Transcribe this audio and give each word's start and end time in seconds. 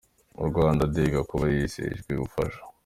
Muri 0.35 0.49
Rwanda 0.51 0.89
Day 0.93 1.09
Gakuba 1.15 1.45
yizejwe 1.53 2.11
ubufasha. 2.15 2.61